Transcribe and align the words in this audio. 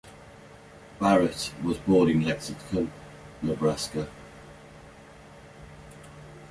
Barrett 0.99 1.53
was 1.63 1.77
born 1.77 2.09
in 2.09 2.21
Lexington, 2.25 2.91
Nebraska. 3.43 4.09